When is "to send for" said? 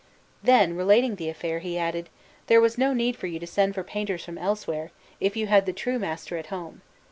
3.37-3.83